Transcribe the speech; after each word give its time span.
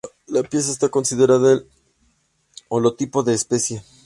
La 0.25 0.41
pieza 0.41 0.71
está 0.71 0.89
considerada 0.89 1.53
el 1.53 1.67
holotipo 2.69 3.21
de 3.21 3.33
la 3.33 3.35
especie. 3.35 3.83